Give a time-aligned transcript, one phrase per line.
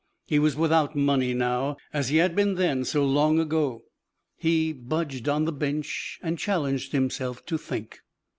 [0.25, 3.83] He was without money now, as he had been then, so long ago.
[4.35, 7.99] He budged on the bench and challenged himself to think.